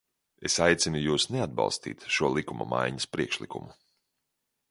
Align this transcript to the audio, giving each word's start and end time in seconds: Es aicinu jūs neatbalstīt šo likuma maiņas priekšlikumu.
Es 0.47 0.53
aicinu 0.67 1.01
jūs 1.01 1.25
neatbalstīt 1.35 2.07
šo 2.17 2.31
likuma 2.37 2.69
maiņas 2.73 3.09
priekšlikumu. 3.17 3.77